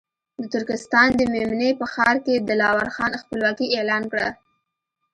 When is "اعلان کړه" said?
3.77-4.29